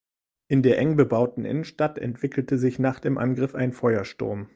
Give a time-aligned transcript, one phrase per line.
[0.47, 4.47] In der eng bebauten Innenstadt entwickelte sich nach dem Angriff ein Feuersturm.